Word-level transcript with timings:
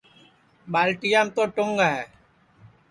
ٻالٹیام 0.71 1.27
تو 1.35 1.43
ٹُنٚگ 1.55 1.79
ہے 1.91 1.99